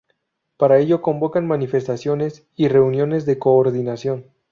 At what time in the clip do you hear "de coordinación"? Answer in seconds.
3.27-4.25